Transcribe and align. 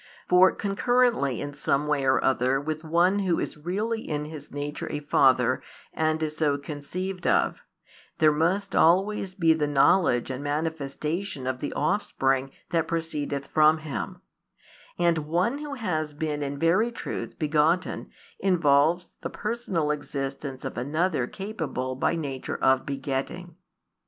For 0.27 0.51
concurrently 0.51 1.41
in 1.41 1.53
some 1.53 1.85
way 1.85 2.05
or 2.05 2.23
other 2.23 2.59
with 2.59 2.83
One 2.83 3.19
Who 3.19 3.39
is 3.39 3.55
really 3.55 4.01
|285 4.07 4.09
in 4.09 4.25
His 4.25 4.51
nature 4.51 4.91
a 4.91 4.99
Father 5.01 5.61
and 5.93 6.23
is 6.23 6.35
so 6.37 6.57
conceived 6.57 7.27
of, 7.27 7.61
there 8.17 8.31
must 8.31 8.75
always 8.75 9.35
be 9.35 9.53
the 9.53 9.67
knowledge 9.67 10.31
and 10.31 10.43
manifestation 10.43 11.45
of 11.45 11.59
the 11.59 11.71
Offspring 11.73 12.49
that 12.71 12.87
proceedeth 12.87 13.45
from 13.45 13.77
Him; 13.77 14.21
and 14.97 15.19
One 15.19 15.59
Who 15.59 15.75
has 15.75 16.15
been 16.15 16.41
in 16.41 16.57
very 16.57 16.91
truth 16.91 17.37
begotten 17.37 18.09
involves 18.39 19.09
the 19.21 19.29
Personal 19.29 19.91
existence 19.91 20.65
of 20.65 20.79
Another 20.79 21.27
capable 21.27 21.93
by 21.95 22.15
nature 22.15 22.57
of 22.57 22.87
begetting. 22.87 23.55